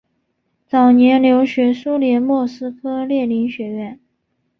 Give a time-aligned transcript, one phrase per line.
[0.67, 3.99] 早年留学苏联莫斯科列宁学院。